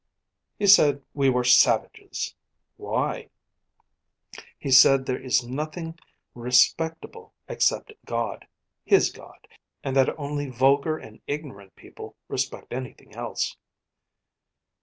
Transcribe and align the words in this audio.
'He 0.57 0.65
said 0.65 1.03
we 1.13 1.29
were 1.29 1.43
savages.' 1.43 2.33
'Why?' 2.75 3.29
'He 4.57 4.71
said 4.71 5.05
there 5.05 5.21
is 5.21 5.43
nothing 5.47 5.99
respectable 6.33 7.35
except 7.47 7.93
God 8.07 8.47
his 8.83 9.11
God 9.11 9.47
and 9.83 9.95
that 9.95 10.17
only 10.17 10.49
vulgar 10.49 10.97
and 10.97 11.21
ignorant 11.27 11.75
people 11.75 12.15
respect 12.29 12.73
anything 12.73 13.13
else.' 13.13 13.55